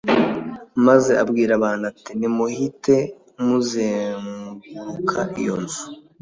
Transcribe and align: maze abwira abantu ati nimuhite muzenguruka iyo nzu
maze 0.85 1.11
abwira 1.23 1.51
abantu 1.59 1.83
ati 1.91 2.11
nimuhite 2.19 2.95
muzenguruka 3.45 5.19
iyo 5.41 5.55
nzu 5.61 5.83